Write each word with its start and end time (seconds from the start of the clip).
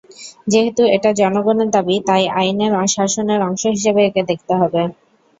যেহেতু 0.47 0.83
এটা 0.95 1.09
জনগণের 1.19 1.69
দাবি, 1.75 1.95
তাই 2.07 2.23
আইনের 2.37 2.71
শাসনের 2.95 3.39
অংশ 3.47 3.63
হিসেবেই 3.75 4.07
একে 4.09 4.21
দেখতে 4.29 4.53
হবে। 4.61 4.81